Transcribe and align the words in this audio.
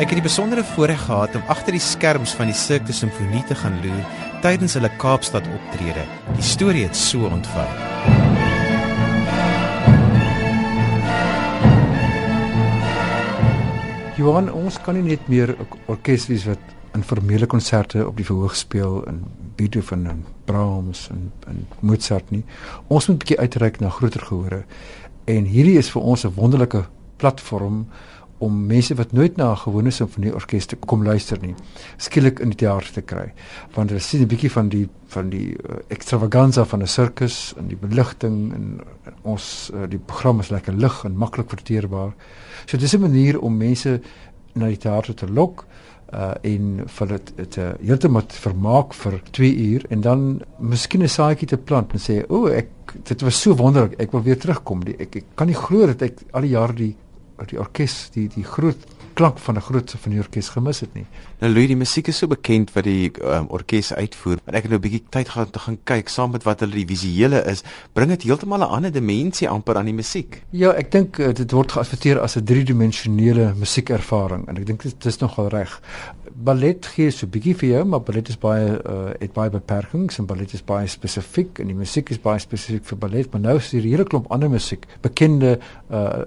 Ek 0.00 0.08
het 0.08 0.16
die 0.16 0.24
besondere 0.24 0.62
voorreg 0.64 1.02
gehad 1.04 1.34
om 1.36 1.42
agter 1.52 1.74
die 1.76 1.82
skerms 1.84 2.30
van 2.32 2.48
die 2.48 2.56
Cirque 2.56 2.86
du 2.88 2.94
Symphony 2.96 3.42
te 3.44 3.52
gaan 3.52 3.74
loer 3.82 4.06
tydens 4.40 4.72
hulle 4.78 4.88
Kaapstad 4.96 5.44
optrede. 5.44 6.06
Die 6.38 6.44
storie 6.44 6.86
het 6.86 6.96
so 6.96 7.28
ontvou. 7.28 7.66
Johan, 14.16 14.48
ons 14.48 14.78
kan 14.80 14.96
nie 14.96 15.04
net 15.04 15.28
meer 15.28 15.52
orkes 15.84 16.30
wees 16.32 16.46
wat 16.48 16.72
informele 16.96 17.44
konserte 17.44 18.06
op 18.06 18.16
die 18.16 18.24
verhoog 18.24 18.56
speel 18.56 19.02
in 19.10 19.18
Beethoven 19.60 20.06
en 20.08 20.22
Brahms 20.48 21.10
en 21.12 21.28
en 21.44 21.66
Mozart 21.84 22.32
nie. 22.32 22.46
Ons 22.88 23.08
moet 23.08 23.18
'n 23.18 23.20
bietjie 23.26 23.38
uitreik 23.38 23.80
na 23.80 23.92
groter 23.92 24.24
gehore. 24.24 24.64
En 25.26 25.44
hierdie 25.44 25.76
is 25.76 25.90
vir 25.90 26.02
ons 26.02 26.24
'n 26.24 26.32
wonderlike 26.40 26.86
platform 27.20 27.84
om 28.40 28.66
mense 28.66 28.94
wat 28.96 29.12
nooit 29.12 29.36
na 29.36 29.50
'n 29.52 29.56
gewone 29.56 29.90
simfonieorkes 29.90 30.66
te 30.66 30.76
kom 30.76 31.04
luister 31.04 31.38
nie, 31.40 31.54
skielik 31.96 32.40
in 32.40 32.48
die 32.48 32.56
teater 32.56 32.92
te 32.92 33.02
kry. 33.02 33.32
Want 33.74 33.90
hulle 33.90 34.00
sien 34.00 34.22
'n 34.22 34.28
bietjie 34.28 34.50
van 34.50 34.68
die 34.68 34.88
van 35.08 35.28
die 35.28 35.56
uh, 35.56 35.76
extravaganza 35.88 36.64
van 36.64 36.82
'n 36.82 36.86
sirkus 36.86 37.54
en 37.58 37.68
die 37.68 37.76
beligting 37.76 38.52
en 38.54 38.80
ons 39.22 39.70
uh, 39.74 39.88
die 39.88 39.98
program 39.98 40.40
is 40.40 40.50
lekker 40.50 40.72
lig 40.72 41.04
en 41.04 41.16
maklik 41.16 41.48
verteerbaar. 41.48 42.12
So 42.66 42.76
dis 42.76 42.94
'n 42.94 43.00
manier 43.00 43.40
om 43.40 43.56
mense 43.56 44.00
na 44.54 44.66
die 44.66 44.78
teater 44.78 45.14
te 45.14 45.26
lok 45.26 45.66
uh 46.12 46.34
en 46.42 46.82
vir 46.86 47.06
dit 47.06 47.50
te 47.54 47.66
heeltemal 47.82 48.24
vermaak 48.26 48.94
vir 48.94 49.20
2 49.30 49.50
uur 49.66 49.84
en 49.94 50.00
dan 50.00 50.40
miskien 50.58 51.02
'n 51.02 51.08
saadjie 51.08 51.46
te 51.46 51.56
plant 51.56 51.92
en 51.92 51.98
sê 51.98 52.24
o 52.28 52.48
ek 52.48 52.68
dit 53.04 53.20
was 53.22 53.40
so 53.40 53.54
wonderlik 53.54 54.00
ek 54.00 54.12
wil 54.12 54.22
weer 54.22 54.38
terugkom 54.38 54.84
die, 54.84 54.96
ek, 54.98 55.16
ek 55.16 55.24
kan 55.34 55.46
nie 55.46 55.54
glo 55.54 55.86
dat 55.86 56.02
ek 56.02 56.18
al 56.32 56.40
die 56.40 56.50
jare 56.50 56.74
die 56.74 56.96
die 57.46 57.58
orkes 57.58 58.10
die 58.12 58.28
die 58.28 58.44
groot 58.44 58.86
klank 59.14 59.38
van 59.38 59.56
'n 59.56 59.60
groot 59.60 59.94
van 60.00 60.12
die 60.12 60.20
orkes 60.20 60.48
gemis 60.48 60.80
het 60.80 60.94
nie. 60.94 61.06
Nou 61.40 61.52
Louis, 61.52 61.66
die 61.66 61.76
musiek 61.76 62.08
is 62.08 62.18
so 62.18 62.26
bekend 62.26 62.72
wat 62.72 62.84
die 62.84 63.10
um, 63.22 63.46
orkes 63.48 63.92
uitvoer. 63.92 64.38
Maar 64.44 64.54
ek 64.54 64.62
het 64.62 64.70
nou 64.70 64.80
'n 64.80 64.86
bietjie 64.86 65.04
tyd 65.08 65.28
gehad 65.28 65.46
om 65.46 65.52
te 65.52 65.58
gaan 65.58 65.78
kyk 65.84 66.08
saam 66.08 66.30
met 66.30 66.42
wat 66.42 66.60
hulle 66.60 66.74
die 66.74 66.86
visuele 66.86 67.44
is, 67.44 67.62
bring 67.92 68.08
dit 68.08 68.22
heeltemal 68.22 68.58
'n 68.58 68.70
ander 68.76 68.92
dimensie 68.92 69.48
amper 69.48 69.76
aan 69.76 69.84
die 69.84 69.94
musiek. 69.94 70.42
Ja, 70.50 70.72
ek 70.72 70.90
dink 70.90 71.18
uh, 71.18 71.32
dit 71.32 71.50
word 71.50 71.72
geadverteer 71.72 72.20
as 72.20 72.36
'n 72.36 72.44
driedimensionele 72.44 73.54
musiekervaring 73.56 74.48
en 74.48 74.56
ek 74.56 74.66
dink 74.66 74.82
dit 74.82 75.04
is 75.04 75.18
nogal 75.18 75.48
reg. 75.48 75.80
Ballet 76.34 76.86
gee 76.86 77.10
so 77.10 77.26
'n 77.26 77.30
bietjie 77.30 77.56
vir 77.56 77.68
jou, 77.68 77.84
maar 77.84 78.00
ballet 78.00 78.28
is 78.28 78.38
baie 78.38 78.80
uh, 78.86 79.10
het 79.18 79.32
baie 79.32 79.50
beperkings 79.50 80.18
en 80.18 80.26
ballet 80.26 80.52
is 80.52 80.64
baie 80.64 80.86
spesifiek 80.86 81.58
en 81.58 81.66
die 81.66 81.76
musiek 81.76 82.10
is 82.10 82.20
baie 82.20 82.38
spesifiek 82.38 82.84
vir 82.84 82.98
ballet, 82.98 83.32
maar 83.32 83.40
nou 83.40 83.56
is 83.56 83.70
hier 83.70 83.82
'n 83.82 83.88
hele 83.88 84.04
klomp 84.04 84.30
ander 84.30 84.50
musiek, 84.50 84.86
bekende 85.00 85.58
uh 85.90 86.22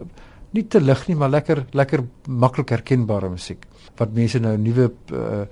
nie 0.54 0.66
te 0.68 0.82
lig 0.82 1.08
nie, 1.08 1.16
maar 1.18 1.32
lekker 1.34 1.66
lekker 1.74 2.06
maklik 2.28 2.74
herkenbare 2.76 3.30
musiek 3.30 3.66
wat 4.00 4.14
mense 4.14 4.40
nou 4.42 4.56
nuwe 4.58 4.90
uh, 5.14 5.46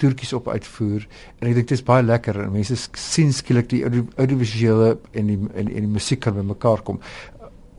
toertjies 0.00 0.32
op 0.36 0.48
uitvoer 0.48 1.06
en 1.40 1.50
ek 1.50 1.58
dink 1.58 1.68
dit 1.68 1.76
is 1.78 1.84
baie 1.86 2.04
lekker 2.04 2.44
en 2.44 2.54
mense 2.54 2.76
sien 2.98 3.34
skielik 3.36 3.68
die 3.72 3.82
audiovisuele 3.84 4.94
en 5.12 5.28
die 5.32 5.38
en, 5.40 5.68
en 5.68 5.84
die 5.84 5.92
musiek 5.98 6.22
kan 6.24 6.38
bymekaar 6.38 6.84
kom. 6.86 7.00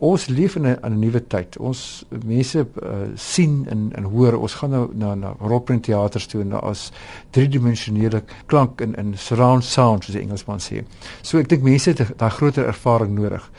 Ons 0.02 0.26
leef 0.26 0.56
in 0.58 0.66
'n 0.66 0.98
nuwe 0.98 1.20
tyd. 1.30 1.56
Ons 1.62 2.04
mense 2.26 2.58
uh, 2.58 2.94
sien 3.14 3.66
en 3.70 3.92
en 3.94 4.04
hoor. 4.10 4.34
Ons 4.34 4.54
gaan 4.58 4.70
nou 4.70 4.88
na 4.94 5.14
na 5.14 5.34
rolprent 5.38 5.84
teaters 5.84 6.26
toe 6.26 6.40
en 6.42 6.48
daar 6.48 6.70
is 6.70 6.90
driedimensionele 7.30 8.22
klank 8.46 8.80
in 8.80 8.94
in 8.94 9.14
surround 9.16 9.64
sound 9.64 10.04
soos 10.04 10.16
die 10.16 10.22
Engelsman 10.22 10.58
sê. 10.58 10.82
So 11.22 11.38
ek 11.38 11.48
dink 11.48 11.62
mense 11.62 11.90
het 11.90 12.18
daai 12.18 12.30
groter 12.30 12.66
ervaring 12.66 13.14
nodig. 13.14 13.50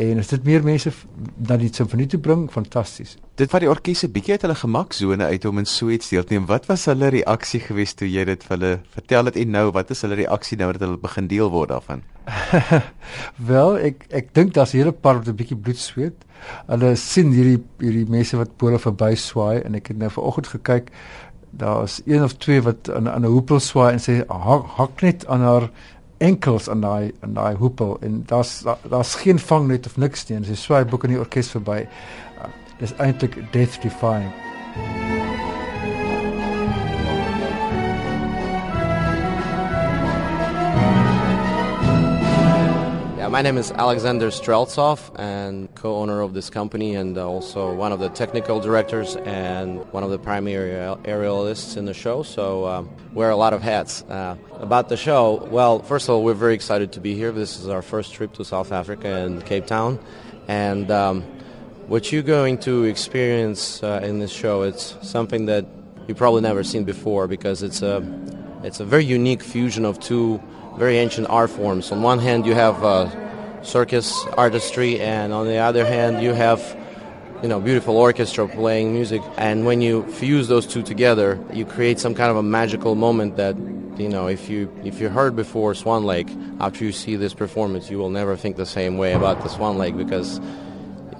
En 0.00 0.20
as 0.22 0.30
dit 0.32 0.44
meer 0.46 0.62
mense 0.64 0.92
na 1.48 1.58
die 1.60 1.68
simfonie 1.72 2.06
toe 2.08 2.20
bring, 2.22 2.46
fantasties. 2.52 3.16
Dit 3.40 3.50
vat 3.52 3.64
die 3.64 3.68
orkes 3.68 4.04
'n 4.04 4.12
bietjie 4.14 4.36
uit 4.36 4.44
hulle 4.46 4.56
gemaksone 4.56 5.24
uit 5.24 5.44
om 5.44 5.58
in 5.58 5.66
so 5.66 5.90
iets 5.90 6.08
deel 6.08 6.24
te 6.24 6.34
neem. 6.34 6.46
Wat 6.46 6.66
was 6.66 6.86
hulle 6.86 7.08
reaksie 7.08 7.60
geweest 7.60 7.98
toe 7.98 8.08
jy 8.08 8.24
dit 8.24 8.44
vir 8.44 8.56
hulle 8.56 8.80
vertel 8.94 9.24
het 9.24 9.36
en 9.36 9.50
nou 9.50 9.70
wat 9.72 9.90
is 9.90 10.02
hulle 10.02 10.14
reaksie 10.14 10.56
nou 10.58 10.72
dat 10.72 10.80
hulle 10.80 10.96
begin 10.96 11.26
deel 11.26 11.50
word 11.50 11.68
daarvan? 11.68 12.02
Wel, 13.50 13.78
ek 13.78 14.06
ek 14.10 14.34
dink 14.34 14.54
daar's 14.54 14.72
hele 14.72 14.92
paar 14.92 15.18
wat 15.18 15.28
'n 15.28 15.36
bietjie 15.36 15.56
bloed 15.56 15.78
sweet. 15.78 16.24
Hulle 16.66 16.96
sien 16.96 17.32
hierdie 17.32 17.60
hierdie 17.78 18.08
mense 18.08 18.36
wat 18.36 18.56
pole 18.56 18.78
verby 18.78 19.14
swaai 19.14 19.60
en 19.64 19.74
ek 19.74 19.88
het 19.88 19.98
nou 19.98 20.10
vanoggend 20.10 20.46
gekyk 20.46 20.92
daar's 21.50 22.00
een 22.06 22.22
of 22.22 22.32
twee 22.32 22.62
wat 22.62 22.90
aan 22.90 23.20
'n 23.20 23.24
hoepel 23.24 23.60
swaai 23.60 23.92
en 23.92 24.00
sê 24.00 24.24
hak, 24.28 24.64
hak 24.66 25.02
net 25.02 25.26
aan 25.26 25.40
haar 25.40 25.70
enkels 26.20 26.68
aan 26.68 26.80
daai 26.84 27.12
aan 27.20 27.34
daai 27.34 27.54
hoepel 27.56 27.96
en 28.00 28.22
daar's 28.26 28.62
daar's 28.88 29.14
geen 29.14 29.38
vangnet 29.38 29.86
of 29.86 29.96
niks 29.96 30.28
nie 30.28 30.44
sy 30.44 30.58
swaai 30.58 30.84
boek 30.84 31.08
in 31.08 31.16
die 31.16 31.22
orkes 31.22 31.52
verby. 31.56 31.80
Uh, 32.38 32.52
dis 32.82 32.96
eintlik 32.98 33.40
death 33.56 33.80
defying. 33.82 34.32
My 43.40 43.44
name 43.44 43.56
is 43.56 43.72
Alexander 43.72 44.26
Streltsov 44.28 45.18
and 45.18 45.74
co-owner 45.74 46.20
of 46.20 46.34
this 46.34 46.50
company 46.50 46.94
and 46.94 47.16
also 47.16 47.72
one 47.72 47.90
of 47.90 47.98
the 47.98 48.10
technical 48.10 48.60
directors 48.60 49.16
and 49.16 49.78
one 49.94 50.02
of 50.02 50.10
the 50.10 50.18
primary 50.18 50.72
aerialists 51.04 51.78
in 51.78 51.86
the 51.86 51.94
show. 51.94 52.22
So 52.22 52.66
um, 52.66 52.90
wear 53.14 53.30
a 53.30 53.36
lot 53.36 53.54
of 53.54 53.62
hats. 53.62 54.02
Uh, 54.02 54.36
about 54.58 54.90
the 54.90 54.96
show, 54.98 55.42
well, 55.50 55.78
first 55.78 56.06
of 56.06 56.16
all, 56.16 56.22
we're 56.22 56.34
very 56.34 56.52
excited 56.52 56.92
to 56.92 57.00
be 57.00 57.14
here. 57.14 57.32
This 57.32 57.58
is 57.58 57.66
our 57.66 57.80
first 57.80 58.12
trip 58.12 58.34
to 58.34 58.44
South 58.44 58.72
Africa 58.72 59.08
and 59.08 59.42
Cape 59.46 59.64
Town. 59.64 59.98
And 60.46 60.90
um, 60.90 61.22
what 61.86 62.12
you're 62.12 62.22
going 62.22 62.58
to 62.58 62.84
experience 62.84 63.82
uh, 63.82 64.02
in 64.02 64.18
this 64.18 64.30
show, 64.30 64.64
it's 64.64 64.98
something 65.00 65.46
that 65.46 65.64
you've 66.06 66.18
probably 66.18 66.42
never 66.42 66.62
seen 66.62 66.84
before 66.84 67.26
because 67.26 67.62
it's 67.62 67.80
a, 67.80 68.04
it's 68.64 68.80
a 68.80 68.84
very 68.84 69.06
unique 69.06 69.42
fusion 69.42 69.86
of 69.86 69.98
two 69.98 70.42
very 70.76 70.98
ancient 70.98 71.26
art 71.30 71.48
forms. 71.48 71.90
On 71.90 72.02
one 72.02 72.18
hand, 72.18 72.44
you 72.44 72.54
have 72.54 72.84
uh, 72.84 73.06
circus 73.62 74.24
artistry, 74.36 75.00
and 75.00 75.32
on 75.32 75.46
the 75.46 75.56
other 75.56 75.84
hand, 75.84 76.22
you 76.22 76.32
have 76.32 76.76
you 77.42 77.48
know 77.48 77.60
beautiful 77.60 77.96
orchestra 77.96 78.48
playing 78.48 78.92
music. 78.92 79.22
And 79.36 79.64
when 79.64 79.80
you 79.80 80.04
fuse 80.04 80.48
those 80.48 80.66
two 80.66 80.82
together, 80.82 81.38
you 81.52 81.64
create 81.64 81.98
some 81.98 82.14
kind 82.14 82.30
of 82.30 82.36
a 82.36 82.42
magical 82.42 82.94
moment 82.94 83.36
that 83.36 83.56
you 83.98 84.08
know 84.08 84.26
if 84.26 84.48
you 84.48 84.72
if 84.84 85.00
you 85.00 85.08
heard 85.08 85.36
before 85.36 85.74
Swan 85.74 86.04
Lake, 86.04 86.28
after 86.60 86.84
you 86.84 86.92
see 86.92 87.16
this 87.16 87.34
performance, 87.34 87.90
you 87.90 87.98
will 87.98 88.10
never 88.10 88.36
think 88.36 88.56
the 88.56 88.66
same 88.66 88.98
way 88.98 89.12
about 89.12 89.42
the 89.42 89.48
Swan 89.48 89.78
Lake 89.78 89.96
because 89.96 90.40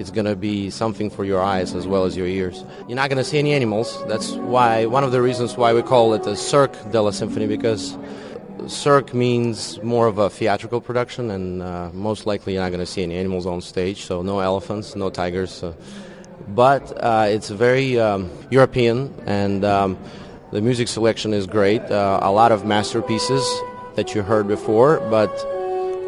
it's 0.00 0.10
going 0.10 0.24
to 0.24 0.34
be 0.34 0.70
something 0.70 1.10
for 1.10 1.26
your 1.26 1.42
eyes 1.42 1.74
as 1.74 1.86
well 1.86 2.06
as 2.06 2.16
your 2.16 2.26
ears. 2.26 2.64
You're 2.88 2.96
not 2.96 3.10
going 3.10 3.18
to 3.18 3.24
see 3.24 3.38
any 3.38 3.52
animals. 3.52 4.02
That's 4.06 4.32
why 4.32 4.86
one 4.86 5.04
of 5.04 5.12
the 5.12 5.20
reasons 5.20 5.58
why 5.58 5.74
we 5.74 5.82
call 5.82 6.14
it 6.14 6.22
the 6.22 6.36
Cirque 6.36 6.72
de 6.90 7.02
la 7.02 7.10
Symphonie 7.10 7.46
because 7.46 7.98
Cirque 8.66 9.14
means 9.14 9.82
more 9.82 10.06
of 10.06 10.18
a 10.18 10.28
theatrical 10.30 10.80
production, 10.80 11.30
and 11.30 11.62
uh, 11.62 11.90
most 11.92 12.26
likely 12.26 12.54
you're 12.54 12.62
not 12.62 12.70
going 12.70 12.80
to 12.80 12.86
see 12.86 13.02
any 13.02 13.16
animals 13.16 13.46
on 13.46 13.60
stage, 13.60 14.04
so 14.04 14.22
no 14.22 14.40
elephants, 14.40 14.96
no 14.96 15.10
tigers. 15.10 15.62
Uh, 15.62 15.72
but 16.48 16.92
uh, 17.02 17.26
it's 17.28 17.48
very 17.48 17.98
um, 17.98 18.30
European, 18.50 19.14
and 19.26 19.64
um, 19.64 19.98
the 20.52 20.60
music 20.60 20.88
selection 20.88 21.32
is 21.32 21.46
great. 21.46 21.82
Uh, 21.82 22.18
a 22.22 22.32
lot 22.32 22.52
of 22.52 22.64
masterpieces 22.64 23.44
that 23.94 24.14
you 24.14 24.22
heard 24.22 24.48
before, 24.48 25.00
but 25.10 25.30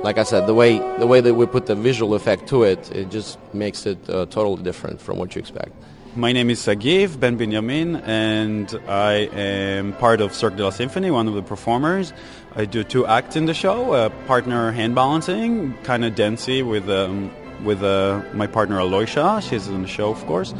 like 0.03 0.19
I 0.19 0.25
said, 0.25 0.47
the 0.47 0.55
way 0.55 0.79
the 0.99 1.07
way 1.07 1.21
that 1.21 1.35
we 1.35 1.47
put 1.47 1.67
the 1.67 1.77
visual 1.77 2.15
effect 2.15 2.49
to 2.49 2.65
it, 2.65 2.91
it 2.91 3.11
just 3.11 3.39
makes 3.55 3.87
it 3.87 3.99
uh, 4.11 4.27
totally 4.27 4.62
different 4.62 5.01
from 5.01 5.19
what 5.19 5.35
you 5.35 5.41
expect. 5.41 5.73
My 6.15 6.33
name 6.33 6.50
is 6.50 6.61
Sagiv 6.61 7.19
Ben 7.19 7.39
Binyamin, 7.39 8.06
and 8.06 8.78
I 8.87 9.31
am 9.33 9.95
part 9.95 10.21
of 10.21 10.34
Cirque 10.34 10.56
de 10.56 10.62
la 10.62 10.69
Symphonie, 10.69 11.11
one 11.11 11.27
of 11.27 11.33
the 11.33 11.43
performers. 11.43 12.12
I 12.55 12.67
do 12.67 12.84
two 12.84 13.06
acts 13.06 13.34
in 13.34 13.47
the 13.47 13.55
show: 13.55 13.93
uh, 13.95 14.11
partner 14.27 14.73
hand 14.73 14.95
balancing, 14.95 15.73
kind 15.84 16.05
of 16.05 16.15
dancey 16.15 16.62
with 16.62 16.87
um, 16.91 17.31
with 17.65 17.83
uh, 17.83 18.21
my 18.34 18.47
partner 18.47 18.77
Aloysha. 18.77 19.41
She's 19.49 19.69
in 19.69 19.81
the 19.81 19.89
show, 19.89 20.11
of 20.11 20.23
course. 20.27 20.53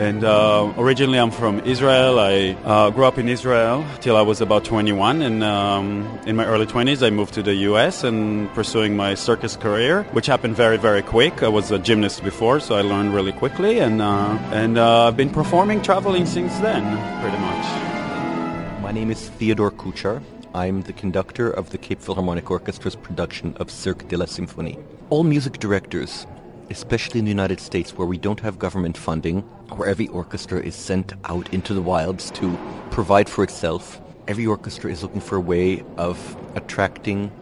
And 0.00 0.24
uh, 0.24 0.72
originally, 0.78 1.18
I'm 1.18 1.30
from 1.30 1.60
Israel. 1.60 2.18
I 2.18 2.56
uh, 2.64 2.88
grew 2.88 3.04
up 3.04 3.18
in 3.18 3.28
Israel 3.28 3.84
till 4.00 4.16
I 4.16 4.22
was 4.22 4.40
about 4.40 4.64
21. 4.64 5.20
And 5.20 5.44
um, 5.44 6.18
in 6.24 6.36
my 6.36 6.46
early 6.46 6.64
20s, 6.64 7.06
I 7.06 7.10
moved 7.10 7.34
to 7.34 7.42
the 7.42 7.54
U.S. 7.68 8.02
and 8.02 8.48
pursuing 8.54 8.96
my 8.96 9.14
circus 9.14 9.56
career, 9.56 10.04
which 10.12 10.24
happened 10.24 10.56
very, 10.56 10.78
very 10.78 11.02
quick. 11.02 11.42
I 11.42 11.48
was 11.48 11.70
a 11.70 11.78
gymnast 11.78 12.24
before, 12.24 12.60
so 12.60 12.76
I 12.76 12.80
learned 12.80 13.12
really 13.12 13.32
quickly. 13.32 13.78
And 13.78 14.00
uh, 14.00 14.38
and 14.52 14.78
uh, 14.78 15.08
I've 15.08 15.18
been 15.18 15.28
performing, 15.28 15.82
traveling 15.82 16.24
since 16.24 16.58
then, 16.60 16.82
pretty 17.20 17.36
much. 17.36 18.80
My 18.80 18.92
name 18.92 19.10
is 19.10 19.28
Theodore 19.28 19.70
Kuchar. 19.70 20.22
I'm 20.54 20.80
the 20.80 20.94
conductor 20.94 21.50
of 21.50 21.70
the 21.72 21.78
Cape 21.78 22.00
Philharmonic 22.00 22.46
Orchestra's 22.46 22.96
production 22.96 23.54
of 23.58 23.70
Cirque 23.70 24.08
de 24.08 24.16
la 24.16 24.24
Symphonie. 24.24 24.78
All 25.10 25.24
music 25.24 25.58
directors 25.58 26.26
especially 26.70 27.18
in 27.18 27.24
the 27.24 27.30
United 27.30 27.60
States 27.60 27.96
where 27.96 28.06
we 28.06 28.16
don't 28.16 28.40
have 28.40 28.58
government 28.58 28.96
funding, 28.96 29.40
where 29.76 29.88
every 29.88 30.08
orchestra 30.08 30.60
is 30.60 30.74
sent 30.74 31.12
out 31.24 31.52
into 31.52 31.74
the 31.74 31.82
wilds 31.82 32.30
to 32.32 32.56
provide 32.90 33.28
for 33.28 33.44
itself. 33.44 34.00
Every 34.28 34.46
orchestra 34.46 34.90
is 34.90 35.02
looking 35.02 35.20
for 35.20 35.36
a 35.36 35.40
way 35.40 35.84
of 35.96 36.36
attracting, 36.54 37.32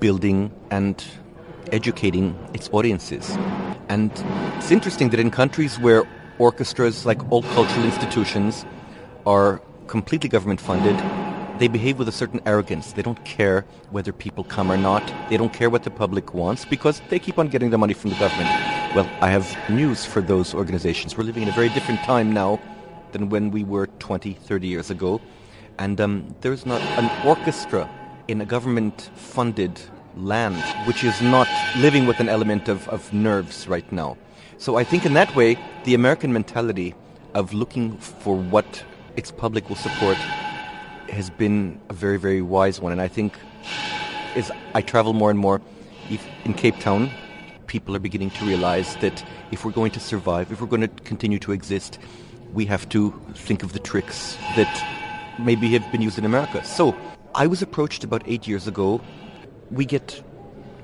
building, 0.00 0.50
and 0.70 1.04
educating 1.72 2.36
its 2.54 2.70
audiences. 2.72 3.36
And 3.88 4.10
it's 4.56 4.70
interesting 4.70 5.10
that 5.10 5.20
in 5.20 5.30
countries 5.30 5.78
where 5.78 6.04
orchestras, 6.38 7.04
like 7.04 7.20
all 7.30 7.42
cultural 7.42 7.84
institutions, 7.84 8.64
are 9.26 9.60
completely 9.86 10.28
government 10.28 10.60
funded. 10.60 11.23
They 11.58 11.68
behave 11.68 12.00
with 12.00 12.08
a 12.08 12.12
certain 12.12 12.40
arrogance. 12.46 12.94
They 12.94 13.02
don't 13.02 13.24
care 13.24 13.64
whether 13.90 14.12
people 14.12 14.42
come 14.42 14.72
or 14.72 14.76
not. 14.76 15.04
They 15.30 15.36
don't 15.36 15.52
care 15.52 15.70
what 15.70 15.84
the 15.84 15.90
public 15.90 16.34
wants 16.34 16.64
because 16.64 17.00
they 17.10 17.20
keep 17.20 17.38
on 17.38 17.46
getting 17.46 17.70
the 17.70 17.78
money 17.78 17.94
from 17.94 18.10
the 18.10 18.16
government. 18.16 18.50
Well, 18.92 19.08
I 19.20 19.30
have 19.30 19.56
news 19.70 20.04
for 20.04 20.20
those 20.20 20.52
organizations. 20.52 21.16
We're 21.16 21.22
living 21.22 21.44
in 21.44 21.48
a 21.48 21.52
very 21.52 21.68
different 21.68 22.00
time 22.00 22.32
now 22.32 22.58
than 23.12 23.28
when 23.28 23.52
we 23.52 23.62
were 23.62 23.86
20, 23.86 24.32
30 24.32 24.66
years 24.66 24.90
ago. 24.90 25.20
And 25.78 26.00
um, 26.00 26.34
there's 26.40 26.66
not 26.66 26.80
an 26.98 27.08
orchestra 27.24 27.88
in 28.26 28.40
a 28.40 28.46
government 28.46 29.10
funded 29.14 29.80
land 30.16 30.62
which 30.86 31.04
is 31.04 31.20
not 31.22 31.48
living 31.76 32.06
with 32.06 32.18
an 32.18 32.28
element 32.28 32.68
of, 32.68 32.88
of 32.88 33.12
nerves 33.12 33.68
right 33.68 33.90
now. 33.92 34.16
So 34.58 34.76
I 34.76 34.82
think 34.82 35.06
in 35.06 35.14
that 35.14 35.34
way, 35.36 35.56
the 35.84 35.94
American 35.94 36.32
mentality 36.32 36.94
of 37.32 37.52
looking 37.52 37.96
for 37.98 38.36
what 38.36 38.84
its 39.16 39.30
public 39.30 39.68
will 39.68 39.76
support 39.76 40.18
has 41.10 41.30
been 41.30 41.80
a 41.88 41.92
very, 41.92 42.18
very 42.18 42.42
wise 42.42 42.80
one. 42.80 42.92
And 42.92 43.00
I 43.00 43.08
think 43.08 43.34
as 44.34 44.50
I 44.74 44.82
travel 44.82 45.12
more 45.12 45.30
and 45.30 45.38
more 45.38 45.60
in 46.44 46.54
Cape 46.54 46.78
Town, 46.80 47.10
people 47.66 47.96
are 47.96 48.00
beginning 48.00 48.30
to 48.30 48.44
realize 48.44 48.96
that 48.96 49.24
if 49.50 49.64
we're 49.64 49.72
going 49.72 49.90
to 49.92 50.00
survive, 50.00 50.52
if 50.52 50.60
we're 50.60 50.66
going 50.66 50.82
to 50.82 50.88
continue 51.04 51.38
to 51.40 51.52
exist, 51.52 51.98
we 52.52 52.66
have 52.66 52.88
to 52.90 53.12
think 53.34 53.62
of 53.62 53.72
the 53.72 53.78
tricks 53.78 54.36
that 54.56 55.40
maybe 55.40 55.68
have 55.72 55.90
been 55.90 56.02
used 56.02 56.18
in 56.18 56.24
America. 56.24 56.64
So 56.64 56.94
I 57.34 57.46
was 57.46 57.62
approached 57.62 58.04
about 58.04 58.22
eight 58.26 58.46
years 58.46 58.68
ago. 58.68 59.00
We 59.70 59.84
get 59.84 60.22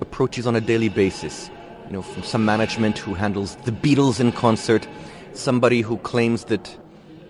approaches 0.00 0.46
on 0.46 0.56
a 0.56 0.60
daily 0.60 0.88
basis, 0.88 1.50
you 1.86 1.92
know, 1.92 2.02
from 2.02 2.22
some 2.22 2.44
management 2.44 2.98
who 2.98 3.14
handles 3.14 3.56
the 3.64 3.72
Beatles 3.72 4.18
in 4.18 4.32
concert, 4.32 4.88
somebody 5.32 5.82
who 5.82 5.98
claims 5.98 6.44
that 6.46 6.76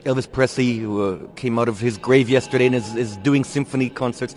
Elvis 0.04 0.30
Presley, 0.30 0.78
who 0.78 1.02
uh, 1.02 1.18
came 1.36 1.58
out 1.58 1.68
of 1.68 1.80
his 1.80 1.98
grave 1.98 2.30
yesterday 2.30 2.66
and 2.66 2.74
is, 2.74 2.96
is 2.96 3.16
doing 3.18 3.44
symphony 3.44 3.90
concerts. 3.90 4.34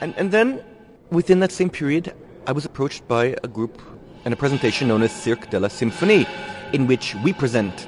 And, 0.00 0.14
and 0.16 0.32
then 0.32 0.62
within 1.10 1.40
that 1.40 1.52
same 1.52 1.70
period, 1.70 2.14
I 2.46 2.52
was 2.52 2.64
approached 2.64 3.06
by 3.06 3.36
a 3.44 3.48
group 3.48 3.80
and 4.24 4.34
a 4.34 4.36
presentation 4.36 4.88
known 4.88 5.02
as 5.02 5.12
Cirque 5.12 5.50
de 5.50 5.60
la 5.60 5.68
Symphonie, 5.68 6.26
in 6.72 6.86
which 6.86 7.14
we 7.16 7.32
present 7.32 7.86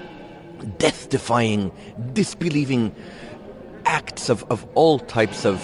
death 0.78 1.08
defying, 1.08 1.72
disbelieving 2.12 2.94
acts 3.84 4.28
of, 4.28 4.44
of 4.50 4.64
all 4.74 4.98
types 4.98 5.44
of 5.44 5.60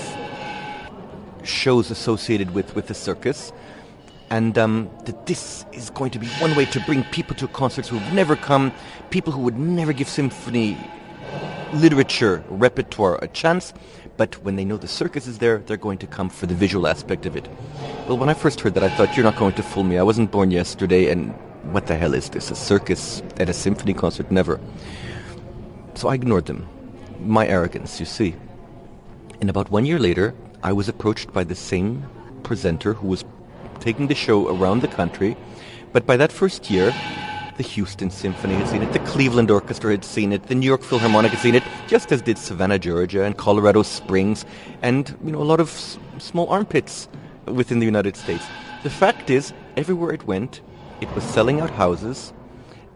shows 1.45 1.91
associated 1.91 2.53
with, 2.53 2.75
with 2.75 2.89
the 2.89 2.95
circus. 2.95 3.53
And 4.31 4.59
um, 4.59 4.91
that 5.07 5.25
this 5.27 5.65
is 5.73 5.89
going 5.91 6.11
to 6.11 6.19
be 6.19 6.27
one 6.41 6.55
way 6.55 6.67
to 6.67 6.81
bring 6.81 7.05
people 7.05 7.35
to 7.37 7.49
concerts 7.49 7.89
who've 7.89 8.13
never 8.13 8.37
come, 8.37 8.73
people 9.09 9.33
who 9.33 9.41
would 9.43 9.59
never 9.59 9.95
give 9.95 10.09
symphony 10.09 10.77
literature 11.73 12.45
repertoire 12.49 13.19
a 13.23 13.29
chance, 13.29 13.73
but 14.17 14.35
when 14.43 14.57
they 14.57 14.65
know 14.65 14.77
the 14.77 14.89
circus 14.89 15.27
is 15.27 15.39
there, 15.39 15.59
they're 15.59 15.77
going 15.77 15.99
to 15.99 16.07
come 16.07 16.29
for 16.29 16.47
the 16.47 16.55
visual 16.55 16.87
aspect 16.87 17.27
of 17.27 17.37
it. 17.37 17.49
Well, 18.09 18.19
when 18.19 18.29
I 18.29 18.35
first 18.35 18.61
heard 18.61 18.75
that, 18.75 18.83
I 18.83 18.89
thought, 18.89 19.17
you're 19.17 19.25
not 19.25 19.37
going 19.37 19.55
to 19.55 19.63
fool 19.63 19.85
me. 19.85 19.99
I 19.99 20.03
wasn't 20.03 20.31
born 20.31 20.51
yesterday, 20.51 21.11
and 21.11 21.33
what 21.73 21.87
the 21.87 21.97
hell 21.97 22.15
is 22.15 22.31
this? 22.31 22.51
A 22.51 22.57
circus 22.57 23.23
at 23.37 23.49
a 23.49 23.53
symphony 23.53 23.95
concert? 23.95 24.31
Never. 24.31 24.59
So 25.95 26.09
I 26.09 26.15
ignored 26.15 26.47
them. 26.47 26.69
My 27.21 27.47
arrogance, 27.47 28.01
you 28.01 28.07
see. 28.07 28.35
And 29.41 29.51
about 29.51 29.71
one 29.71 29.85
year 29.85 29.99
later, 29.99 30.35
I 30.63 30.73
was 30.73 30.89
approached 30.89 31.33
by 31.33 31.45
the 31.45 31.55
same 31.55 32.05
presenter 32.43 32.95
who 32.95 33.09
was 33.09 33.25
taking 33.81 34.09
the 34.09 34.15
show 34.15 34.49
around 34.49 34.81
the 34.81 34.89
country. 34.89 35.37
But 35.93 36.07
by 36.07 36.17
that 36.17 36.33
first 36.33 36.71
year, 36.71 36.93
the 37.59 37.65
Houston 37.65 38.09
Symphony 38.09 38.55
had 38.55 38.69
seen 38.69 38.83
it, 38.83 38.93
the 38.93 39.01
Cleveland 39.01 39.51
Orchestra 39.51 39.91
had 39.91 40.05
seen 40.05 40.33
it, 40.33 40.45
the 40.45 40.55
New 40.55 40.67
York 40.67 40.81
Philharmonic 40.81 41.33
had 41.33 41.41
seen 41.41 41.57
it, 41.57 41.65
just 41.89 42.13
as 42.13 42.23
did 42.23 42.39
Savannah, 42.39 42.79
Georgia, 42.79 43.25
and 43.25 43.37
Colorado 43.37 43.83
Springs, 43.83 44.45
and 44.81 45.15
you 45.25 45.33
know 45.33 45.43
a 45.43 45.45
lot 45.53 45.59
of 45.59 45.69
s- 45.69 45.99
small 46.19 46.49
armpits 46.49 47.09
within 47.47 47.81
the 47.81 47.85
United 47.85 48.17
States. 48.17 48.47
The 48.85 48.91
fact 48.91 49.29
is, 49.29 49.53
everywhere 49.77 50.13
it 50.13 50.25
went, 50.25 50.61
it 51.01 51.13
was 51.17 51.25
selling 51.25 51.61
out 51.61 51.71
houses, 51.71 52.33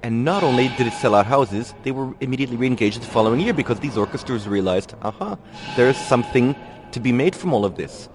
and 0.04 0.24
not 0.24 0.44
only 0.44 0.68
did 0.78 0.86
it 0.86 0.92
sell 0.92 1.16
out 1.16 1.26
houses, 1.26 1.74
they 1.82 1.90
were 1.90 2.14
immediately 2.20 2.56
re-engaged 2.56 3.02
the 3.02 3.06
following 3.06 3.40
year 3.40 3.52
because 3.52 3.80
these 3.80 3.96
orchestras 3.98 4.46
realized, 4.46 4.94
aha, 5.02 5.36
there 5.76 5.88
is 5.88 5.96
something 5.96 6.54
to 6.92 7.00
be 7.00 7.10
made 7.10 7.34
from 7.34 7.52
all 7.52 7.64
of 7.64 7.76
this. 7.76 8.08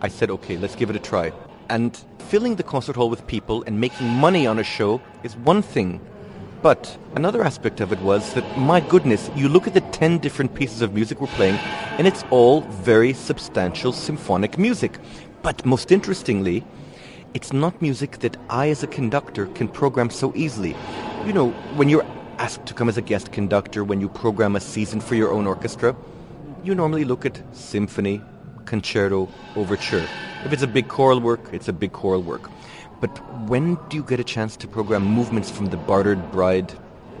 I 0.00 0.08
said, 0.08 0.30
okay, 0.30 0.56
let's 0.56 0.74
give 0.74 0.90
it 0.90 0.96
a 0.96 1.00
try. 1.00 1.32
And 1.68 1.96
filling 2.18 2.56
the 2.56 2.62
concert 2.62 2.96
hall 2.96 3.10
with 3.10 3.26
people 3.26 3.64
and 3.66 3.80
making 3.80 4.08
money 4.08 4.46
on 4.46 4.58
a 4.58 4.64
show 4.64 5.00
is 5.22 5.36
one 5.36 5.62
thing. 5.62 6.00
But 6.62 6.96
another 7.14 7.42
aspect 7.42 7.80
of 7.80 7.92
it 7.92 8.00
was 8.00 8.34
that, 8.34 8.58
my 8.58 8.80
goodness, 8.80 9.30
you 9.34 9.48
look 9.48 9.66
at 9.66 9.74
the 9.74 9.80
10 9.80 10.18
different 10.18 10.54
pieces 10.54 10.82
of 10.82 10.94
music 10.94 11.20
we're 11.20 11.26
playing, 11.28 11.56
and 11.98 12.06
it's 12.06 12.24
all 12.30 12.62
very 12.62 13.12
substantial 13.12 13.92
symphonic 13.92 14.58
music. 14.58 14.98
But 15.42 15.64
most 15.66 15.92
interestingly, 15.92 16.64
it's 17.34 17.52
not 17.52 17.80
music 17.82 18.18
that 18.20 18.36
I, 18.48 18.70
as 18.70 18.82
a 18.82 18.86
conductor, 18.86 19.46
can 19.46 19.68
program 19.68 20.10
so 20.10 20.32
easily. 20.34 20.74
You 21.26 21.32
know, 21.32 21.50
when 21.76 21.88
you're 21.88 22.06
asked 22.38 22.66
to 22.66 22.74
come 22.74 22.88
as 22.88 22.96
a 22.96 23.02
guest 23.02 23.32
conductor, 23.32 23.84
when 23.84 24.00
you 24.00 24.08
program 24.08 24.56
a 24.56 24.60
season 24.60 25.00
for 25.00 25.14
your 25.14 25.32
own 25.32 25.46
orchestra, 25.46 25.94
you 26.64 26.74
normally 26.74 27.04
look 27.04 27.26
at 27.26 27.40
symphony, 27.54 28.22
concerto, 28.64 29.28
overture. 29.54 30.06
If 30.46 30.52
it's 30.52 30.62
a 30.62 30.68
big 30.68 30.86
choral 30.86 31.18
work, 31.18 31.40
it's 31.50 31.66
a 31.66 31.72
big 31.72 31.90
choral 31.90 32.22
work. 32.22 32.48
But 33.00 33.10
when 33.48 33.74
do 33.88 33.96
you 33.96 34.04
get 34.04 34.20
a 34.20 34.24
chance 34.24 34.56
to 34.58 34.68
program 34.68 35.04
movements 35.04 35.50
from 35.50 35.66
the 35.66 35.76
Bartered 35.76 36.30
Bride, 36.30 36.72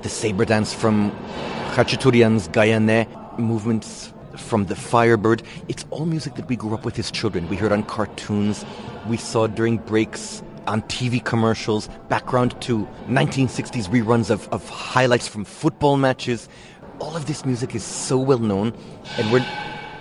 the 0.02 0.08
saber 0.08 0.44
dance 0.44 0.72
from 0.72 1.10
Khachaturian's 1.74 2.46
Gayane, 2.50 3.04
movements 3.36 4.12
from 4.36 4.66
the 4.66 4.76
Firebird? 4.76 5.42
It's 5.66 5.84
all 5.90 6.06
music 6.06 6.36
that 6.36 6.48
we 6.48 6.54
grew 6.54 6.72
up 6.72 6.84
with 6.84 7.00
as 7.00 7.10
children. 7.10 7.48
We 7.48 7.56
heard 7.56 7.72
on 7.72 7.82
cartoons, 7.82 8.64
we 9.08 9.16
saw 9.16 9.48
during 9.48 9.78
breaks 9.78 10.40
on 10.68 10.82
TV 10.82 11.24
commercials, 11.24 11.88
background 12.08 12.54
to 12.60 12.86
1960s 13.08 13.88
reruns 13.88 14.30
of, 14.30 14.48
of 14.50 14.68
highlights 14.68 15.26
from 15.26 15.44
football 15.44 15.96
matches. 15.96 16.48
All 17.00 17.16
of 17.16 17.26
this 17.26 17.44
music 17.44 17.74
is 17.74 17.82
so 17.82 18.18
well 18.18 18.38
known, 18.38 18.72
and 19.18 19.32
we're 19.32 19.44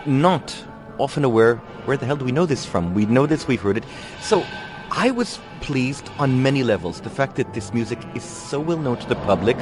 not 0.06 0.56
often 0.98 1.24
aware 1.24 1.56
where 1.86 1.98
the 1.98 2.06
hell 2.06 2.16
do 2.16 2.26
we 2.26 2.32
know 2.32 2.46
this 2.46 2.66
from? 2.66 2.94
We 2.94 3.06
know 3.06 3.26
this, 3.26 3.48
we've 3.48 3.62
heard 3.62 3.78
it. 3.78 3.84
So 4.22 4.46
I 4.92 5.12
was 5.12 5.40
pleased 5.62 6.10
on 6.20 6.42
many 6.42 6.64
levels. 6.64 7.02
The 7.02 7.10
fact 7.10 7.36
that 7.36 7.54
this 7.54 7.74
music 7.74 8.00
is 8.14 8.24
so 8.24 8.60
well 8.60 8.78
known 8.78 8.98
to 8.98 9.08
the 9.08 9.16
public. 9.16 9.58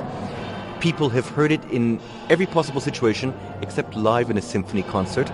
People 0.79 1.09
have 1.09 1.27
heard 1.27 1.51
it 1.51 1.63
in 1.71 1.99
every 2.29 2.45
possible 2.45 2.81
situation 2.81 3.33
except 3.61 3.95
live 3.95 4.29
in 4.29 4.37
a 4.37 4.41
symphony 4.41 4.83
concert. 4.83 5.31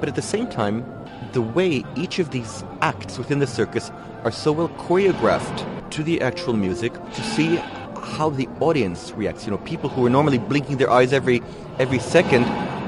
But 0.00 0.08
at 0.08 0.14
the 0.14 0.22
same 0.22 0.48
time, 0.48 0.84
the 1.32 1.42
way 1.42 1.84
each 1.96 2.18
of 2.18 2.30
these 2.30 2.64
acts 2.80 3.18
within 3.18 3.38
the 3.38 3.46
circus 3.46 3.90
are 4.22 4.30
so 4.30 4.52
well 4.52 4.68
choreographed 4.68 5.90
to 5.90 6.02
the 6.02 6.20
actual 6.20 6.54
music 6.54 6.92
to 6.92 7.22
see 7.22 7.56
how 8.04 8.30
the 8.30 8.48
audience 8.60 9.12
reacts. 9.12 9.44
You 9.44 9.52
know, 9.52 9.58
people 9.58 9.90
who 9.90 10.06
are 10.06 10.10
normally 10.10 10.38
blinking 10.38 10.76
their 10.76 10.90
eyes 10.90 11.12
every 11.12 11.42
every 11.78 11.98
second 11.98 12.44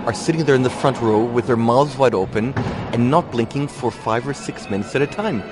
are 0.06 0.14
sitting 0.14 0.44
there 0.44 0.54
in 0.54 0.62
the 0.62 0.70
front 0.70 1.00
row 1.00 1.24
with 1.24 1.48
their 1.48 1.56
mouths 1.56 1.96
wide 1.98 2.14
open 2.14 2.54
and 2.92 3.10
not 3.10 3.28
blinking 3.32 3.66
for 3.66 3.90
five 3.90 4.26
or 4.26 4.32
six 4.32 4.70
minutes 4.70 4.94
at 4.94 5.02
a 5.02 5.06
time. 5.06 5.42